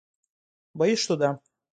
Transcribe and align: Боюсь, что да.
Боюсь, 0.73 0.97
что 0.97 1.15
да. 1.15 1.39